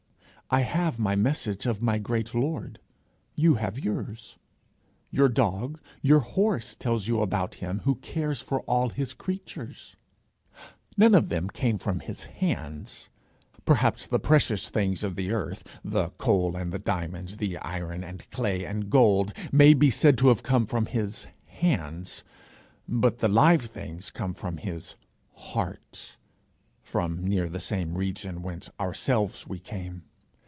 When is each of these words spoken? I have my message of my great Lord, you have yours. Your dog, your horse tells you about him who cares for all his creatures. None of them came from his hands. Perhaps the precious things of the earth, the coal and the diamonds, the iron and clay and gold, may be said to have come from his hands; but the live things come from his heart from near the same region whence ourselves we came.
I 0.53 0.63
have 0.63 0.99
my 0.99 1.15
message 1.15 1.65
of 1.65 1.81
my 1.81 1.97
great 1.97 2.33
Lord, 2.35 2.79
you 3.35 3.53
have 3.55 3.79
yours. 3.79 4.37
Your 5.09 5.29
dog, 5.29 5.79
your 6.01 6.19
horse 6.19 6.75
tells 6.75 7.07
you 7.07 7.21
about 7.21 7.55
him 7.63 7.79
who 7.85 7.95
cares 7.95 8.41
for 8.41 8.59
all 8.63 8.89
his 8.89 9.13
creatures. 9.13 9.95
None 10.97 11.15
of 11.15 11.29
them 11.29 11.47
came 11.49 11.77
from 11.77 12.01
his 12.01 12.23
hands. 12.23 13.07
Perhaps 13.63 14.07
the 14.07 14.19
precious 14.19 14.69
things 14.69 15.05
of 15.05 15.15
the 15.15 15.31
earth, 15.31 15.63
the 15.85 16.09
coal 16.17 16.57
and 16.57 16.73
the 16.73 16.79
diamonds, 16.79 17.37
the 17.37 17.55
iron 17.59 18.03
and 18.03 18.29
clay 18.29 18.65
and 18.65 18.89
gold, 18.89 19.31
may 19.53 19.73
be 19.73 19.89
said 19.89 20.17
to 20.17 20.27
have 20.27 20.43
come 20.43 20.65
from 20.65 20.85
his 20.87 21.27
hands; 21.45 22.25
but 22.89 23.19
the 23.19 23.29
live 23.29 23.67
things 23.67 24.09
come 24.11 24.33
from 24.33 24.57
his 24.57 24.97
heart 25.33 26.17
from 26.81 27.25
near 27.25 27.47
the 27.47 27.61
same 27.61 27.97
region 27.97 28.41
whence 28.41 28.69
ourselves 28.81 29.47
we 29.47 29.57
came. 29.57 30.03